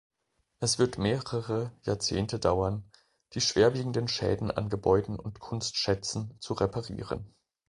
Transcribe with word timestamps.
Es 0.59 0.79
wird 0.79 0.97
mehrere 0.97 1.73
Jahrzehnte 1.83 2.39
dauern, 2.39 2.89
die 3.33 3.39
schwerwiegenden 3.41 4.07
Schäden 4.07 4.49
an 4.49 4.67
Gebäuden 4.67 5.19
und 5.19 5.39
Kunstschätzen 5.39 6.33
zu 6.39 6.55
reparieren. 6.55 7.35